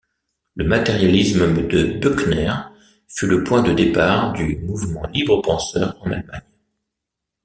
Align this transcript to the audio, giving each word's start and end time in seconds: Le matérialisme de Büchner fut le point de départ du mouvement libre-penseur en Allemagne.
Le 0.55 0.65
matérialisme 0.65 1.53
de 1.67 1.83
Büchner 1.99 2.51
fut 3.07 3.27
le 3.27 3.43
point 3.43 3.61
de 3.61 3.71
départ 3.71 4.33
du 4.33 4.57
mouvement 4.61 5.03
libre-penseur 5.13 5.95
en 6.01 6.09
Allemagne. 6.11 6.41